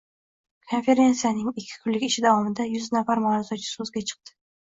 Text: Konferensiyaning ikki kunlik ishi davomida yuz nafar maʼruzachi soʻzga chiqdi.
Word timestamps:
Konferensiyaning 0.69 1.51
ikki 1.63 1.77
kunlik 1.83 2.07
ishi 2.07 2.25
davomida 2.27 2.67
yuz 2.71 2.89
nafar 2.97 3.23
maʼruzachi 3.27 3.71
soʻzga 3.77 4.05
chiqdi. 4.09 4.37